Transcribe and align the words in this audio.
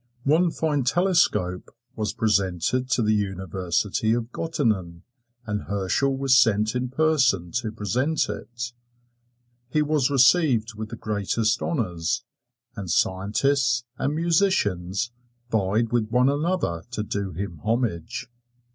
One 0.23 0.49
fine 0.49 0.83
telescope 0.83 1.69
was 1.95 2.11
presented 2.15 2.89
to 2.89 3.03
the 3.03 3.13
University 3.13 4.13
of 4.13 4.31
Gottingen, 4.31 5.03
and 5.45 5.61
Herschel 5.65 6.17
was 6.17 6.35
sent 6.35 6.73
in 6.73 6.89
person 6.89 7.51
to 7.61 7.71
present 7.71 8.27
it. 8.27 8.73
He 9.69 9.83
was 9.83 10.09
received 10.09 10.73
with 10.73 10.89
the 10.89 10.95
greatest 10.95 11.61
honors, 11.61 12.23
and 12.75 12.89
scientists 12.89 13.83
and 13.99 14.15
musicians 14.15 15.11
vied 15.51 15.91
with 15.91 16.09
one 16.09 16.29
another 16.29 16.81
to 16.93 17.03
do 17.03 17.33
him 17.33 17.59
homage. 17.63 18.27